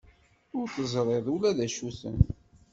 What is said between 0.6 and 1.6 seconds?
teẓriḍ ula d